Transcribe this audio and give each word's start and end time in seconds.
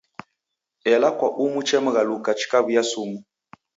Ela 0.93 1.09
kwa 1.17 1.29
umu 1.43 1.59
chemghaluka 1.67 2.29
chikaw'uya 2.39 2.83
sumu. 2.91 3.17